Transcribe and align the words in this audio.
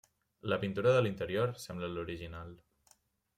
La 0.53 0.57
pintura 0.61 0.93
de 0.95 1.03
l'interior 1.07 1.53
sembla 1.65 1.91
l'original. 1.99 2.51